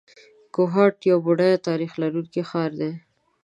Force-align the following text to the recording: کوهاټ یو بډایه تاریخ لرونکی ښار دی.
کوهاټ 0.55 0.95
یو 1.09 1.17
بډایه 1.25 1.57
تاریخ 1.67 1.91
لرونکی 2.01 2.41
ښار 2.49 2.71
دی. 2.79 2.91